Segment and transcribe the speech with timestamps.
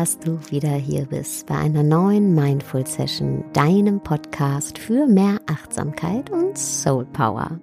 [0.00, 6.30] Dass du wieder hier bist bei einer neuen Mindful Session, deinem Podcast für mehr Achtsamkeit
[6.30, 7.60] und Soul Power.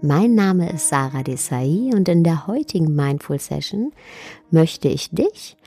[0.00, 3.92] Mein Name ist Sarah Desai und in der heutigen Mindful Session
[4.50, 5.58] möchte ich dich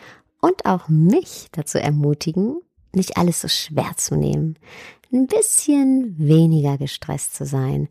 [0.42, 2.60] und auch mich dazu ermutigen,
[2.92, 4.58] nicht alles so schwer zu nehmen,
[5.14, 7.88] ein bisschen weniger gestresst zu sein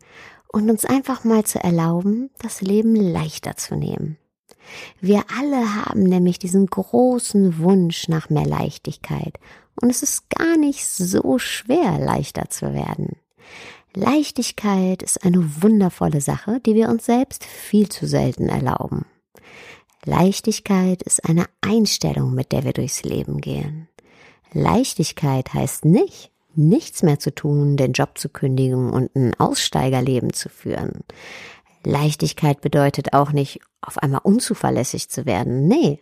[0.49, 4.17] und uns einfach mal zu erlauben, das Leben leichter zu nehmen.
[5.01, 9.33] Wir alle haben nämlich diesen großen Wunsch nach mehr Leichtigkeit
[9.81, 13.15] und es ist gar nicht so schwer, leichter zu werden.
[13.95, 19.05] Leichtigkeit ist eine wundervolle Sache, die wir uns selbst viel zu selten erlauben.
[20.05, 23.87] Leichtigkeit ist eine Einstellung, mit der wir durchs Leben gehen.
[24.53, 30.49] Leichtigkeit heißt nicht, nichts mehr zu tun, den Job zu kündigen und ein Aussteigerleben zu
[30.49, 31.03] führen.
[31.83, 35.67] Leichtigkeit bedeutet auch nicht, auf einmal unzuverlässig zu werden.
[35.67, 35.99] Nee,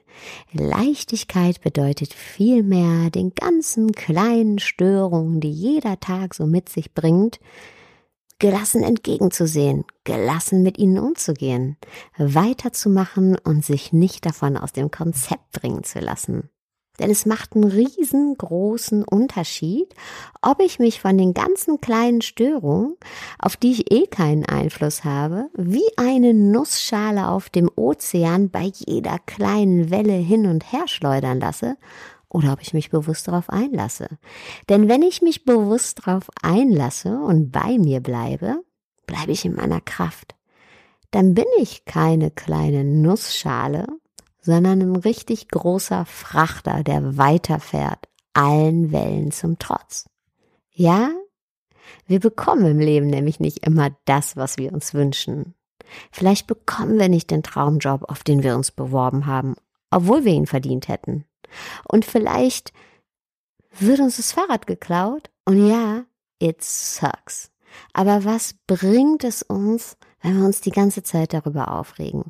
[0.52, 7.40] Leichtigkeit bedeutet vielmehr, den ganzen kleinen Störungen, die jeder Tag so mit sich bringt,
[8.40, 11.78] gelassen entgegenzusehen, gelassen mit ihnen umzugehen,
[12.18, 16.50] weiterzumachen und sich nicht davon aus dem Konzept bringen zu lassen.
[17.00, 19.94] Denn es macht einen riesengroßen Unterschied,
[20.42, 22.96] ob ich mich von den ganzen kleinen Störungen,
[23.40, 29.20] auf die ich eh keinen Einfluss habe, wie eine Nussschale auf dem Ozean bei jeder
[29.20, 31.78] kleinen Welle hin und her schleudern lasse,
[32.30, 34.08] oder ob ich mich bewusst darauf einlasse.
[34.70, 38.64] Denn wenn ich mich bewusst darauf einlasse und bei mir bleibe,
[39.06, 40.36] bleibe ich in meiner Kraft.
[41.12, 43.88] Dann bin ich keine kleine Nussschale,
[44.48, 50.10] sondern ein richtig großer Frachter, der weiterfährt, allen Wellen zum Trotz.
[50.72, 51.10] Ja,
[52.06, 55.54] wir bekommen im Leben nämlich nicht immer das, was wir uns wünschen.
[56.14, 59.56] Vielleicht bekommen wir nicht den Traumjob, auf den wir uns beworben haben,
[59.92, 61.26] obwohl wir ihn verdient hätten.
[61.86, 62.72] Und vielleicht
[63.78, 66.06] wird uns das Fahrrad geklaut und ja,
[66.40, 67.52] it sucks.
[67.92, 72.26] Aber was bringt es uns, wenn wir uns die ganze Zeit darüber aufregen.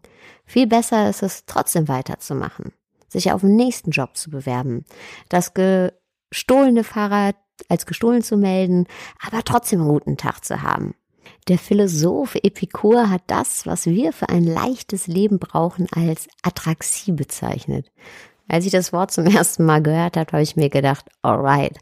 [0.45, 2.73] Viel besser ist es, trotzdem weiterzumachen,
[3.07, 4.85] sich auf den nächsten Job zu bewerben,
[5.29, 7.35] das gestohlene Fahrrad
[7.69, 8.87] als gestohlen zu melden,
[9.25, 10.93] aber trotzdem einen guten Tag zu haben.
[11.47, 17.89] Der Philosoph Epikur hat das, was wir für ein leichtes Leben brauchen, als Atraxie bezeichnet.
[18.47, 21.77] Als ich das Wort zum ersten Mal gehört habe, habe ich mir gedacht, alright,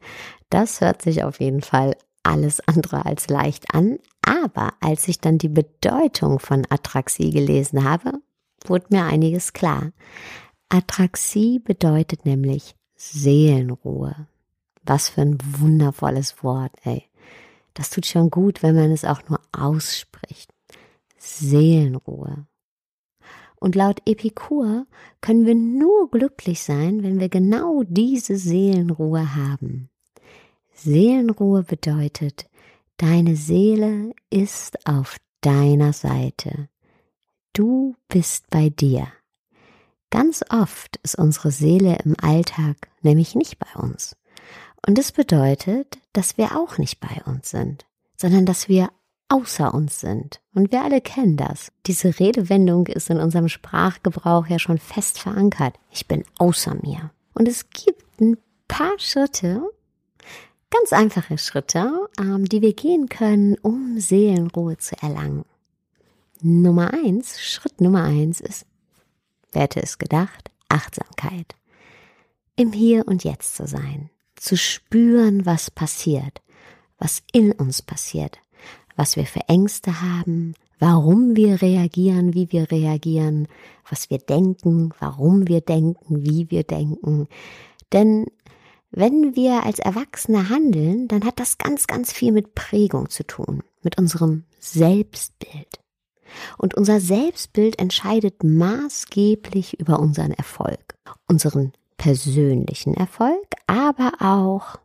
[0.50, 5.38] das hört sich auf jeden Fall alles andere als leicht an, aber als ich dann
[5.38, 8.14] die Bedeutung von Atraxie gelesen habe,
[8.66, 9.92] wurde mir einiges klar.
[10.70, 14.28] Atraxie bedeutet nämlich Seelenruhe.
[14.84, 17.04] Was für ein wundervolles Wort, ey.
[17.76, 20.52] Das tut schon gut, wenn man es auch nur ausspricht.
[21.18, 22.48] Seelenruhe.
[23.58, 24.86] Und laut Epikur
[25.22, 29.90] können wir nur glücklich sein, wenn wir genau diese Seelenruhe haben.
[30.74, 32.48] Seelenruhe bedeutet,
[32.98, 36.70] deine Seele ist auf deiner Seite.
[37.54, 39.08] Du bist bei dir.
[40.10, 44.16] Ganz oft ist unsere Seele im Alltag nämlich nicht bei uns.
[44.88, 47.86] Und es bedeutet, dass wir auch nicht bei uns sind,
[48.16, 48.90] sondern dass wir
[49.30, 50.42] außer uns sind.
[50.54, 51.72] Und wir alle kennen das.
[51.88, 55.76] Diese Redewendung ist in unserem Sprachgebrauch ja schon fest verankert.
[55.92, 57.12] Ich bin außer mir.
[57.34, 59.64] Und es gibt ein paar Schritte,
[60.80, 65.46] Ganz einfache Schritte, ähm, die wir gehen können, um Seelenruhe zu erlangen.
[66.42, 68.66] Nummer eins, Schritt Nummer eins ist,
[69.54, 71.56] wer hätte es gedacht, Achtsamkeit.
[72.58, 76.42] Im Hier und Jetzt zu sein, zu spüren, was passiert,
[76.98, 78.38] was in uns passiert,
[78.98, 83.48] was wir für Ängste haben, warum wir reagieren, wie wir reagieren,
[83.90, 87.28] was wir denken, warum wir denken, wie wir denken.
[87.94, 88.26] Denn
[88.96, 93.62] wenn wir als Erwachsene handeln, dann hat das ganz, ganz viel mit Prägung zu tun,
[93.84, 95.80] mit unserem Selbstbild.
[96.58, 100.96] Und unser Selbstbild entscheidet maßgeblich über unseren Erfolg,
[101.28, 104.80] unseren persönlichen Erfolg, aber auch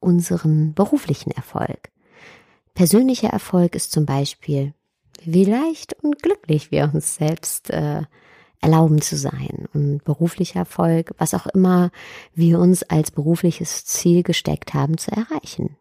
[0.00, 1.90] unseren beruflichen Erfolg.
[2.74, 4.74] Persönlicher Erfolg ist zum Beispiel,
[5.22, 8.02] wie leicht und glücklich wir uns selbst äh,
[8.64, 11.90] erlauben zu sein und beruflicher Erfolg, was auch immer
[12.34, 15.76] wir uns als berufliches Ziel gesteckt haben, zu erreichen.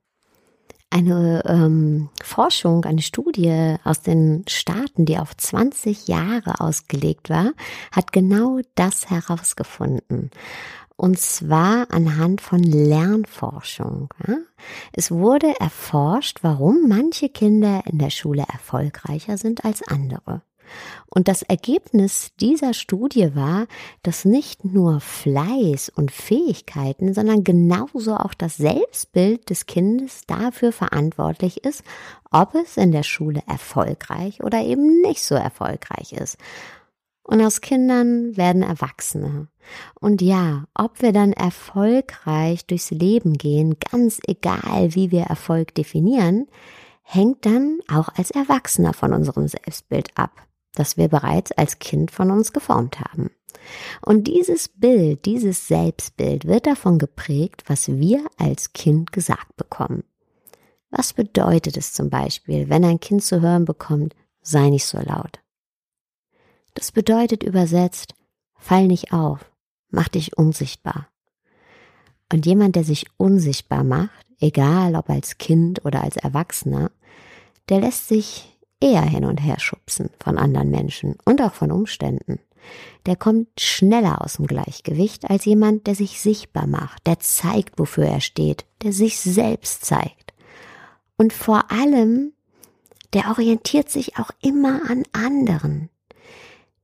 [0.89, 7.53] Eine ähm, Forschung, eine Studie aus den Staaten, die auf 20 Jahre ausgelegt war,
[7.91, 10.29] hat genau das herausgefunden.
[10.95, 14.09] Und zwar anhand von Lernforschung.
[14.91, 20.43] Es wurde erforscht, warum manche Kinder in der Schule erfolgreicher sind als andere.
[21.09, 23.67] Und das Ergebnis dieser Studie war,
[24.01, 31.63] dass nicht nur Fleiß und Fähigkeiten, sondern genauso auch das Selbstbild des Kindes dafür verantwortlich
[31.63, 31.83] ist,
[32.31, 36.37] ob es in der Schule erfolgreich oder eben nicht so erfolgreich ist.
[37.23, 39.47] Und aus Kindern werden Erwachsene.
[39.99, 46.47] Und ja, ob wir dann erfolgreich durchs Leben gehen, ganz egal, wie wir Erfolg definieren,
[47.01, 50.31] hängt dann auch als Erwachsener von unserem Selbstbild ab,
[50.75, 53.31] das wir bereits als Kind von uns geformt haben.
[54.01, 60.03] Und dieses Bild, dieses Selbstbild wird davon geprägt, was wir als Kind gesagt bekommen.
[60.89, 65.39] Was bedeutet es zum Beispiel, wenn ein Kind zu hören bekommt, sei nicht so laut?
[66.73, 68.15] Das bedeutet übersetzt,
[68.55, 69.51] fall nicht auf,
[69.89, 71.07] mach dich unsichtbar.
[72.31, 76.91] Und jemand, der sich unsichtbar macht, egal ob als Kind oder als Erwachsener,
[77.69, 78.52] der lässt sich
[78.83, 82.39] eher hin und her schubsen von anderen Menschen und auch von Umständen.
[83.05, 88.05] Der kommt schneller aus dem Gleichgewicht als jemand, der sich sichtbar macht, der zeigt, wofür
[88.05, 90.33] er steht, der sich selbst zeigt.
[91.17, 92.33] Und vor allem,
[93.13, 95.89] der orientiert sich auch immer an anderen.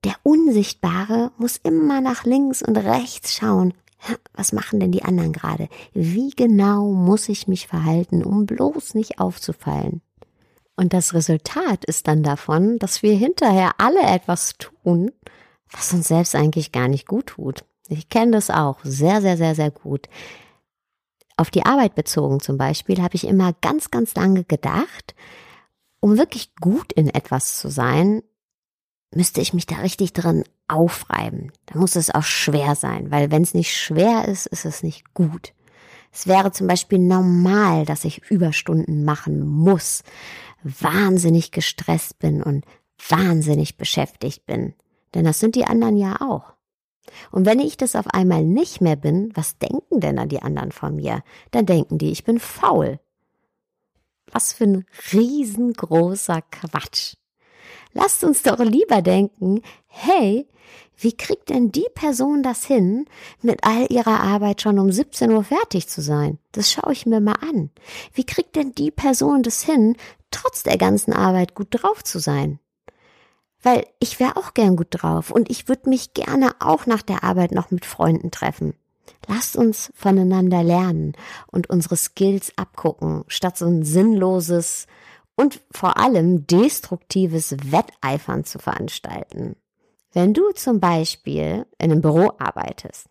[0.06, 3.74] Der Unsichtbare muss immer nach links und rechts schauen.
[4.34, 5.68] Was machen denn die anderen gerade?
[5.94, 10.02] Wie genau muss ich mich verhalten, um bloß nicht aufzufallen?
[10.80, 15.12] Und das Resultat ist dann davon, dass wir hinterher alle etwas tun,
[15.70, 17.66] was uns selbst eigentlich gar nicht gut tut.
[17.90, 20.08] Ich kenne das auch sehr, sehr, sehr, sehr gut.
[21.36, 25.16] Auf die Arbeit bezogen zum Beispiel habe ich immer ganz, ganz lange gedacht,
[26.00, 28.24] um wirklich gut in etwas zu sein,
[29.14, 31.52] müsste ich mich da richtig drin aufreiben.
[31.66, 35.14] Da muss es auch schwer sein, weil wenn es nicht schwer ist, ist es nicht
[35.14, 35.52] gut.
[36.12, 40.04] Es wäre zum Beispiel normal, dass ich Überstunden machen muss,
[40.64, 42.66] wahnsinnig gestresst bin und
[43.08, 44.74] wahnsinnig beschäftigt bin.
[45.14, 46.54] Denn das sind die anderen ja auch.
[47.32, 50.72] Und wenn ich das auf einmal nicht mehr bin, was denken denn dann die anderen
[50.72, 51.24] von mir?
[51.52, 53.00] Dann denken die, ich bin faul.
[54.32, 57.16] Was für ein riesengroßer Quatsch.
[57.94, 60.48] Lasst uns doch lieber denken, hey,
[61.02, 63.06] wie kriegt denn die Person das hin,
[63.42, 66.40] mit all ihrer Arbeit schon um 17 Uhr fertig zu sein?
[66.52, 67.70] Das schaue ich mir mal an.
[68.14, 69.96] Wie kriegt denn die Person das hin,
[70.30, 72.60] trotz der ganzen Arbeit gut drauf zu sein?
[73.64, 77.24] Weil ich wäre auch gern gut drauf und ich würde mich gerne auch nach der
[77.24, 78.74] Arbeit noch mit Freunden treffen.
[79.28, 81.14] Lasst uns voneinander lernen
[81.48, 84.86] und unsere Skills abgucken, statt so ein sinnloses
[85.36, 89.56] und vor allem destruktives Wetteifern zu veranstalten.
[90.12, 93.08] Wenn du zum Beispiel in einem Büro arbeitest,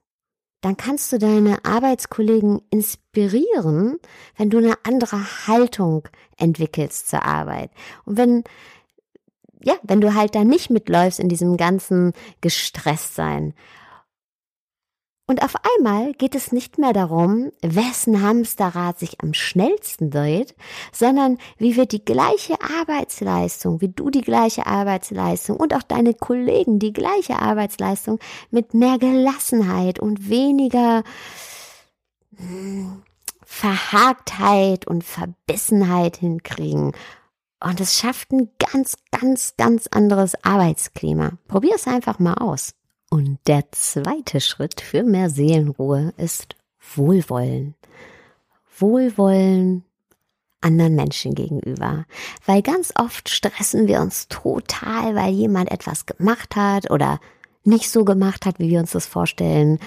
[0.61, 3.99] dann kannst du deine Arbeitskollegen inspirieren,
[4.37, 7.71] wenn du eine andere Haltung entwickelst zur Arbeit.
[8.05, 8.45] Und wenn,
[9.63, 13.55] ja, wenn du halt da nicht mitläufst in diesem ganzen Gestresstsein
[15.29, 20.57] und auf einmal geht es nicht mehr darum, wessen Hamsterrad sich am schnellsten dreht,
[20.91, 26.79] sondern wie wir die gleiche Arbeitsleistung, wie du die gleiche Arbeitsleistung und auch deine Kollegen
[26.79, 28.19] die gleiche Arbeitsleistung
[28.51, 31.03] mit mehr Gelassenheit und weniger
[32.35, 33.03] hm,
[33.45, 36.93] Verhagtheit und Verbissenheit hinkriegen.
[37.63, 41.33] Und es schafft ein ganz, ganz, ganz anderes Arbeitsklima.
[41.49, 42.78] Probier es einfach mal aus.
[43.11, 46.57] Und der zweite Schritt für mehr Seelenruhe ist
[46.95, 47.75] Wohlwollen.
[48.79, 49.85] Wohlwollen
[50.61, 52.05] anderen Menschen gegenüber.
[52.45, 57.21] Weil ganz oft stressen wir uns total, weil jemand etwas gemacht hat oder
[57.65, 59.79] nicht so gemacht hat, wie wir uns das vorstellen.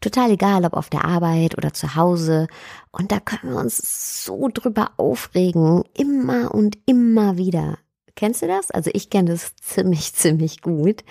[0.00, 2.46] Total egal, ob auf der Arbeit oder zu Hause.
[2.92, 7.78] Und da können wir uns so drüber aufregen, immer und immer wieder.
[8.14, 8.70] Kennst du das?
[8.70, 11.02] Also ich kenne das ziemlich, ziemlich gut.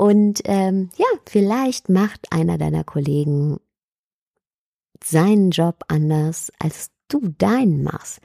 [0.00, 3.60] Und ähm, ja, vielleicht macht einer deiner Kollegen
[5.04, 8.20] seinen Job anders, als du deinen machst.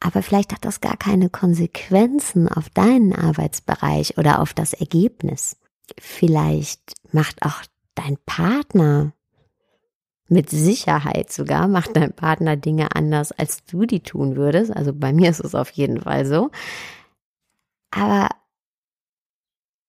[0.00, 5.56] Aber vielleicht hat das gar keine Konsequenzen auf deinen Arbeitsbereich oder auf das Ergebnis.
[6.00, 7.62] Vielleicht macht auch
[7.94, 9.12] dein Partner
[10.26, 14.76] mit Sicherheit sogar macht dein Partner Dinge anders, als du die tun würdest.
[14.76, 16.50] Also bei mir ist es auf jeden Fall so.
[17.92, 18.30] Aber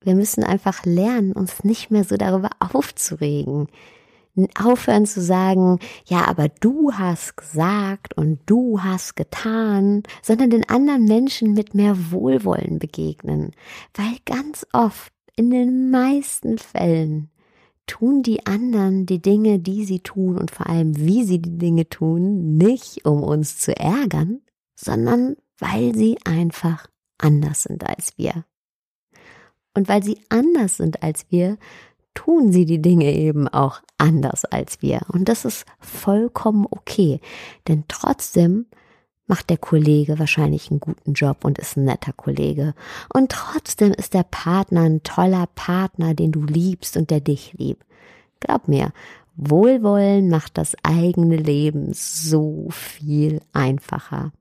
[0.02, 3.68] wir müssen einfach lernen, uns nicht mehr so darüber aufzuregen.
[4.58, 11.04] Aufhören zu sagen, ja, aber du hast gesagt und du hast getan, sondern den anderen
[11.04, 13.52] Menschen mit mehr Wohlwollen begegnen.
[13.94, 17.30] Weil ganz oft, in den meisten Fällen,
[17.86, 21.90] tun die anderen die Dinge, die sie tun und vor allem, wie sie die Dinge
[21.90, 24.42] tun, nicht um uns zu ärgern,
[24.76, 26.88] sondern weil sie einfach
[27.18, 28.46] anders sind als wir.
[29.80, 31.58] Und weil sie anders sind als wir,
[32.14, 35.00] tun sie die Dinge eben auch anders als wir.
[35.08, 37.22] Und das ist vollkommen okay.
[37.70, 38.66] Denn trotzdem
[39.26, 42.74] macht der Kollege wahrscheinlich einen guten Job und ist ein netter Kollege.
[43.14, 47.86] Und trotzdem ist der Partner ein toller Partner, den du liebst und der dich liebt.
[48.42, 48.92] Glaub mir,
[49.38, 54.34] Wohlwollen macht das eigene Leben so viel einfacher.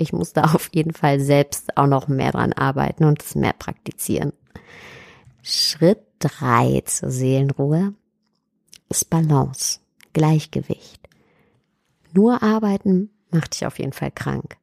[0.00, 3.52] Ich muss da auf jeden Fall selbst auch noch mehr dran arbeiten und es mehr
[3.52, 4.32] praktizieren.
[5.42, 7.94] Schritt drei zur Seelenruhe
[8.88, 9.80] ist Balance,
[10.12, 11.00] Gleichgewicht.
[12.12, 14.56] Nur arbeiten macht dich auf jeden Fall krank.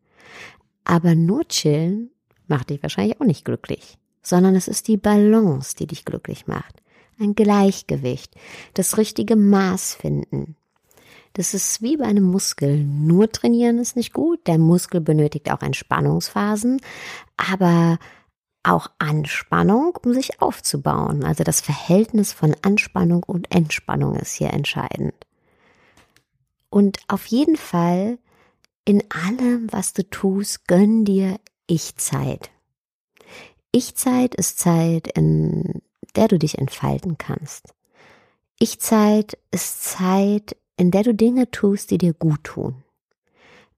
[0.83, 2.11] Aber nur chillen
[2.47, 6.81] macht dich wahrscheinlich auch nicht glücklich, sondern es ist die Balance, die dich glücklich macht.
[7.19, 8.35] Ein Gleichgewicht,
[8.73, 10.55] das richtige Maß finden.
[11.37, 12.83] Das ist wie bei einem Muskel.
[12.83, 14.47] Nur trainieren ist nicht gut.
[14.47, 16.81] Der Muskel benötigt auch Entspannungsphasen,
[17.37, 17.99] aber
[18.63, 21.23] auch Anspannung, um sich aufzubauen.
[21.23, 25.13] Also das Verhältnis von Anspannung und Entspannung ist hier entscheidend.
[26.71, 28.17] Und auf jeden Fall
[28.83, 32.49] in allem, was du tust, gönn dir Ich-Zeit.
[33.71, 35.83] Ich-Zeit ist Zeit, in
[36.15, 37.75] der du dich entfalten kannst.
[38.57, 42.83] Ich-Zeit ist Zeit, in der du Dinge tust, die dir gut tun.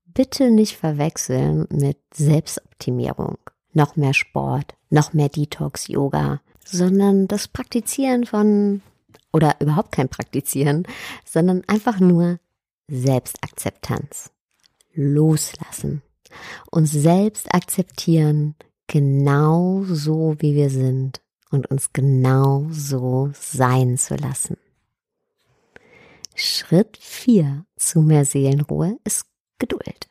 [0.06, 3.38] Bitte nicht verwechseln mit Selbstoptimierung,
[3.74, 8.82] noch mehr Sport, noch mehr Detox-Yoga, sondern das Praktizieren von,
[9.32, 10.86] oder überhaupt kein Praktizieren,
[11.25, 12.39] sondern einfach nur
[12.88, 14.32] Selbstakzeptanz.
[14.94, 16.01] Loslassen,
[16.72, 18.56] uns selbst akzeptieren,
[18.88, 21.22] genau so wie wir sind.
[21.51, 24.58] Und uns genau so sein zu lassen.
[26.39, 29.25] Schritt 4 zu mehr Seelenruhe ist
[29.60, 30.10] Geduld.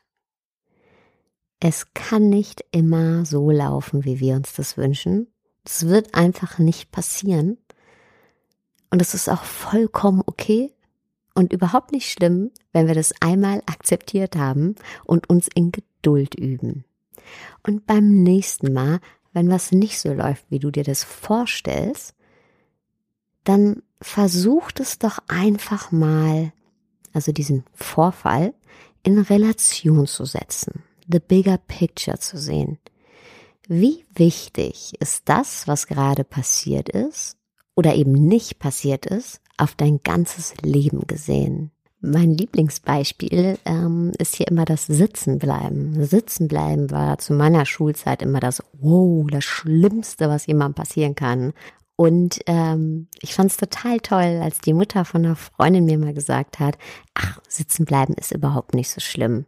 [1.58, 5.28] Es kann nicht immer so laufen, wie wir uns das wünschen.
[5.64, 7.56] Es wird einfach nicht passieren.
[8.90, 10.72] Und es ist auch vollkommen okay
[11.34, 16.84] und überhaupt nicht schlimm, wenn wir das einmal akzeptiert haben und uns in Geduld üben.
[17.66, 19.00] Und beim nächsten Mal,
[19.32, 22.14] wenn was nicht so läuft, wie du dir das vorstellst,
[23.44, 26.52] dann versucht es doch einfach mal,
[27.12, 28.54] also diesen Vorfall
[29.02, 32.78] in Relation zu setzen, the bigger picture zu sehen.
[33.66, 37.36] Wie wichtig ist das, was gerade passiert ist
[37.74, 41.70] oder eben nicht passiert ist, auf dein ganzes Leben gesehen.
[42.00, 46.04] Mein Lieblingsbeispiel ähm, ist hier immer das Sitzenbleiben.
[46.04, 51.52] Sitzenbleiben war zu meiner Schulzeit immer das, wow, das Schlimmste, was jemandem passieren kann.
[52.00, 56.14] Und ähm, ich fand es total toll, als die Mutter von einer Freundin mir mal
[56.14, 56.78] gesagt hat,
[57.14, 59.46] ach, Sitzenbleiben ist überhaupt nicht so schlimm.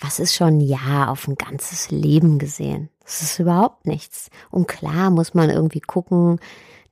[0.00, 2.88] Was ist schon ein Jahr auf ein ganzes Leben gesehen?
[3.04, 4.30] Das ist überhaupt nichts.
[4.50, 6.40] Und klar muss man irgendwie gucken,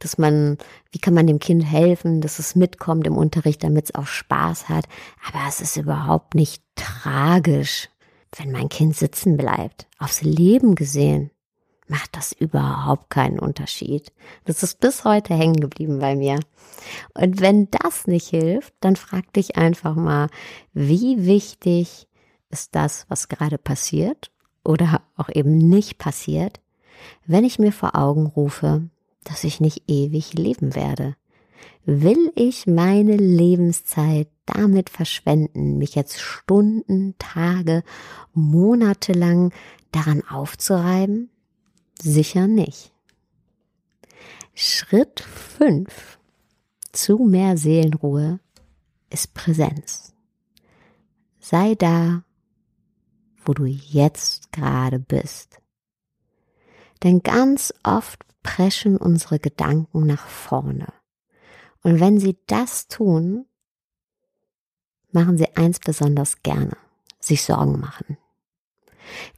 [0.00, 0.58] dass man,
[0.90, 4.68] wie kann man dem Kind helfen, dass es mitkommt im Unterricht, damit es auch Spaß
[4.68, 4.84] hat.
[5.26, 7.88] Aber es ist überhaupt nicht tragisch,
[8.36, 9.86] wenn mein Kind sitzen bleibt.
[9.98, 11.30] Aufs Leben gesehen
[11.88, 14.12] macht das überhaupt keinen Unterschied.
[14.44, 16.40] Das ist bis heute hängen geblieben bei mir.
[17.14, 20.28] Und wenn das nicht hilft, dann frag dich einfach mal,
[20.72, 22.08] wie wichtig
[22.50, 24.30] ist das, was gerade passiert
[24.64, 26.60] oder auch eben nicht passiert,
[27.26, 28.88] wenn ich mir vor Augen rufe,
[29.24, 31.16] dass ich nicht ewig leben werde?
[31.84, 37.82] Will ich meine Lebenszeit damit verschwenden, mich jetzt Stunden, Tage,
[38.32, 39.52] Monate lang
[39.90, 41.31] daran aufzureiben?
[42.04, 42.92] Sicher nicht.
[44.54, 46.18] Schritt 5
[46.90, 48.40] zu mehr Seelenruhe
[49.08, 50.12] ist Präsenz.
[51.38, 52.24] Sei da,
[53.44, 55.60] wo du jetzt gerade bist.
[57.04, 60.92] Denn ganz oft preschen unsere Gedanken nach vorne.
[61.84, 63.46] Und wenn sie das tun,
[65.12, 66.76] machen sie eins besonders gerne,
[67.20, 68.18] sich Sorgen machen.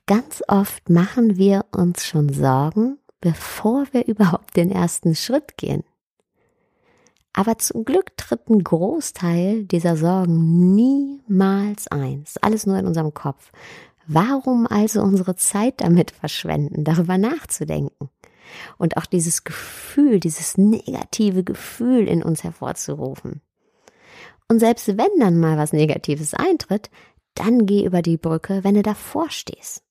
[0.07, 5.85] Ganz oft machen wir uns schon Sorgen, bevor wir überhaupt den ersten Schritt gehen.
[7.33, 12.23] Aber zum Glück tritt ein Großteil dieser Sorgen niemals ein.
[12.23, 13.51] ist alles nur in unserem Kopf.
[14.07, 18.11] Warum also unsere Zeit damit verschwenden, darüber nachzudenken?
[18.79, 23.41] und auch dieses Gefühl, dieses negative Gefühl in uns hervorzurufen.
[24.49, 26.91] Und selbst wenn dann mal was Negatives eintritt,
[27.35, 29.83] dann geh über die Brücke, wenn du davor stehst.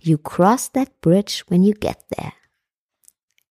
[0.00, 2.32] You cross that bridge when you get there.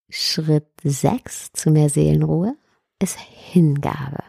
[0.08, 2.56] Schritt 6 zu mehr Seelenruhe
[3.00, 4.22] ist Hingabe.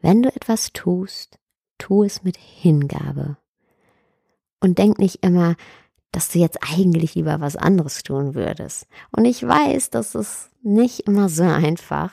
[0.00, 1.38] Wenn du etwas tust,
[1.78, 3.36] tu es mit Hingabe.
[4.60, 5.56] Und denk nicht immer,
[6.12, 8.86] dass du jetzt eigentlich lieber was anderes tun würdest.
[9.10, 12.12] Und ich weiß, das ist nicht immer so einfach,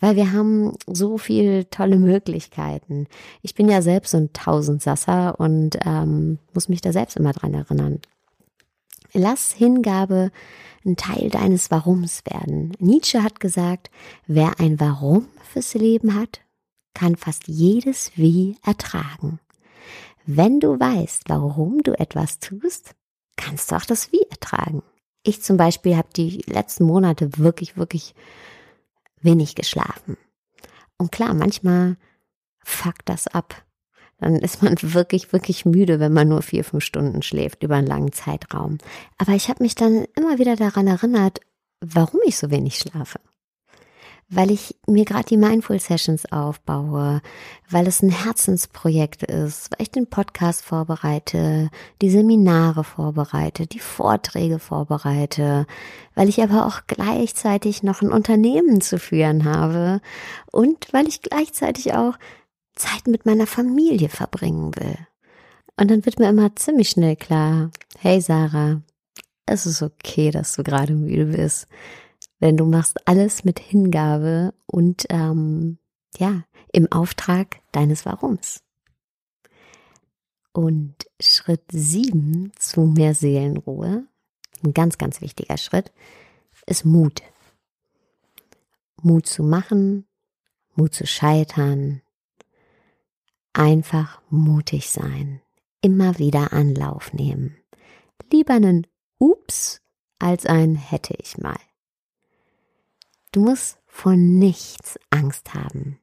[0.00, 3.06] weil wir haben so viel tolle Möglichkeiten.
[3.42, 7.54] Ich bin ja selbst so ein Tausendsasser und ähm, muss mich da selbst immer dran
[7.54, 8.00] erinnern.
[9.12, 10.30] Lass Hingabe
[10.84, 12.72] ein Teil deines Warums werden.
[12.78, 13.90] Nietzsche hat gesagt,
[14.26, 16.40] wer ein Warum fürs Leben hat,
[16.94, 19.40] kann fast jedes Wie ertragen.
[20.26, 22.94] Wenn du weißt, warum du etwas tust,
[23.36, 24.82] kannst du auch das Wie ertragen.
[25.22, 28.14] Ich zum Beispiel habe die letzten Monate wirklich, wirklich
[29.20, 30.16] wenig geschlafen.
[30.98, 31.96] Und klar, manchmal
[32.62, 33.64] fuckt das ab.
[34.18, 37.86] Dann ist man wirklich, wirklich müde, wenn man nur vier, fünf Stunden schläft über einen
[37.86, 38.78] langen Zeitraum.
[39.18, 41.40] Aber ich habe mich dann immer wieder daran erinnert,
[41.80, 43.20] warum ich so wenig schlafe
[44.28, 47.22] weil ich mir gerade die Mindful Sessions aufbaue,
[47.70, 51.70] weil es ein Herzensprojekt ist, weil ich den Podcast vorbereite,
[52.02, 55.66] die Seminare vorbereite, die Vorträge vorbereite,
[56.14, 60.00] weil ich aber auch gleichzeitig noch ein Unternehmen zu führen habe
[60.50, 62.16] und weil ich gleichzeitig auch
[62.74, 64.96] Zeit mit meiner Familie verbringen will.
[65.78, 68.82] Und dann wird mir immer ziemlich schnell klar, hey Sarah,
[69.46, 71.68] es ist okay, dass du gerade müde bist.
[72.40, 75.78] Denn du machst alles mit Hingabe und ähm,
[76.18, 78.62] ja, im Auftrag deines Warums.
[80.52, 84.06] Und Schritt sieben zu mehr Seelenruhe,
[84.64, 85.92] ein ganz, ganz wichtiger Schritt,
[86.66, 87.22] ist Mut.
[89.02, 90.06] Mut zu machen,
[90.74, 92.02] Mut zu scheitern,
[93.52, 95.40] einfach mutig sein,
[95.80, 97.56] immer wieder Anlauf nehmen.
[98.32, 98.86] Lieber einen
[99.18, 99.80] Ups
[100.18, 101.58] als ein hätte ich mal.
[103.32, 105.98] Du musst vor nichts Angst haben.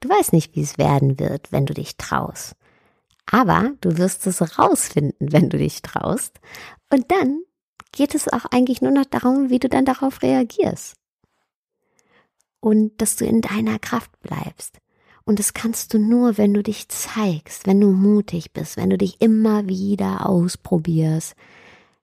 [0.00, 2.54] Du weißt nicht, wie es werden wird, wenn du dich traust.
[3.30, 6.40] Aber du wirst es rausfinden, wenn du dich traust.
[6.90, 7.42] Und dann
[7.92, 10.94] geht es auch eigentlich nur noch darum, wie du dann darauf reagierst.
[12.60, 14.78] Und dass du in deiner Kraft bleibst.
[15.24, 18.98] Und das kannst du nur, wenn du dich zeigst, wenn du mutig bist, wenn du
[18.98, 21.34] dich immer wieder ausprobierst,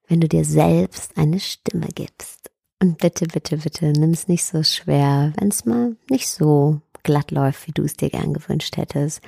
[0.07, 2.51] wenn du dir selbst eine Stimme gibst.
[2.83, 7.31] Und bitte, bitte, bitte, nimm es nicht so schwer, wenn es mal nicht so glatt
[7.31, 9.21] läuft, wie du es dir gern gewünscht hättest.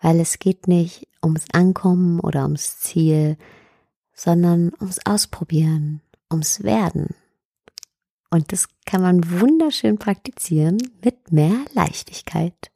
[0.00, 3.36] Weil es geht nicht ums Ankommen oder ums Ziel,
[4.14, 7.16] sondern ums Ausprobieren, ums Werden.
[8.30, 12.70] Und das kann man wunderschön praktizieren mit mehr Leichtigkeit.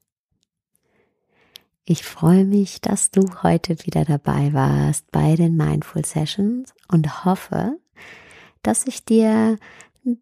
[1.84, 7.78] Ich freue mich, dass du heute wieder dabei warst bei den Mindful Sessions und hoffe,
[8.64, 9.56] dass ich dir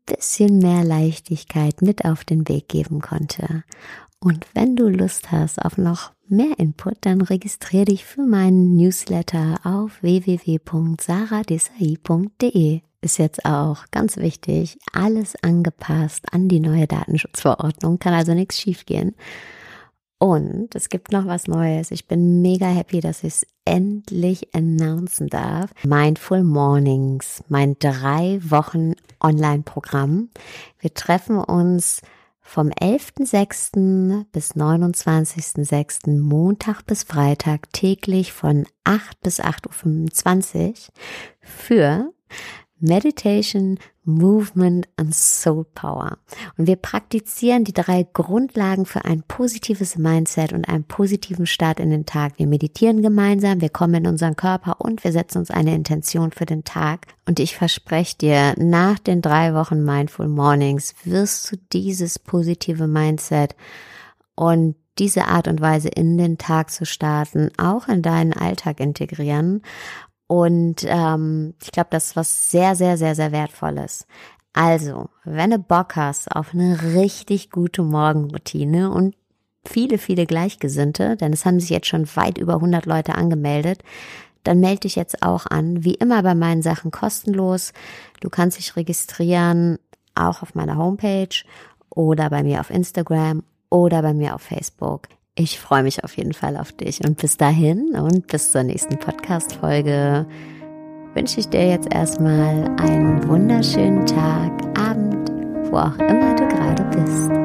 [0.06, 3.64] bisschen mehr Leichtigkeit mit auf den Weg geben konnte.
[4.20, 9.60] Und wenn du Lust hast auf noch mehr Input, dann registriere dich für meinen Newsletter
[9.64, 12.80] auf www.saradesai.de.
[13.02, 19.14] Ist jetzt auch ganz wichtig, alles angepasst an die neue Datenschutzverordnung, kann also nichts schiefgehen.
[20.18, 21.90] Und es gibt noch was Neues.
[21.90, 25.70] Ich bin mega happy, dass ich es endlich announcen darf.
[25.84, 28.94] Mindful Mornings, mein drei Wochen
[29.24, 30.28] Online-Programm.
[30.78, 32.02] Wir treffen uns
[32.40, 34.26] vom 11.06.
[34.30, 36.20] bis 29.06.
[36.20, 40.74] Montag bis Freitag täglich von 8 bis 8.25 Uhr
[41.40, 42.12] für
[42.80, 46.18] Meditation, Movement und Soul Power.
[46.58, 51.90] Und wir praktizieren die drei Grundlagen für ein positives Mindset und einen positiven Start in
[51.90, 52.34] den Tag.
[52.38, 56.46] Wir meditieren gemeinsam, wir kommen in unseren Körper und wir setzen uns eine Intention für
[56.46, 57.06] den Tag.
[57.26, 63.56] Und ich verspreche dir, nach den drei Wochen Mindful Mornings wirst du dieses positive Mindset
[64.34, 69.62] und diese Art und Weise in den Tag zu starten, auch in deinen Alltag integrieren
[70.26, 74.06] und ähm, ich glaube, das ist was sehr, sehr, sehr, sehr Wertvolles.
[74.52, 79.16] Also, wenn du Bock hast auf eine richtig gute Morgenroutine und
[79.66, 83.82] viele, viele Gleichgesinnte, denn es haben sich jetzt schon weit über 100 Leute angemeldet,
[84.44, 85.84] dann melde dich jetzt auch an.
[85.84, 87.72] Wie immer bei meinen Sachen kostenlos.
[88.20, 89.78] Du kannst dich registrieren,
[90.14, 91.34] auch auf meiner Homepage
[91.90, 95.08] oder bei mir auf Instagram oder bei mir auf Facebook.
[95.36, 99.00] Ich freue mich auf jeden Fall auf dich und bis dahin und bis zur nächsten
[99.00, 100.26] Podcast-Folge
[101.14, 105.32] wünsche ich dir jetzt erstmal einen wunderschönen Tag, Abend,
[105.72, 107.43] wo auch immer du gerade bist.